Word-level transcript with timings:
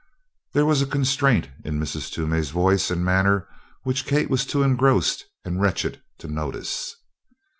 There 0.53 0.65
was 0.65 0.81
a 0.81 0.87
constraint 0.87 1.49
in 1.63 1.79
Mrs. 1.79 2.09
Toomey's 2.11 2.49
voice 2.49 2.89
and 2.89 3.05
manner 3.05 3.47
which 3.83 4.07
Kate 4.07 4.31
was 4.31 4.47
too 4.47 4.63
engrossed 4.63 5.25
and 5.45 5.61
wretched 5.61 6.01
to 6.17 6.27
notice. 6.27 6.95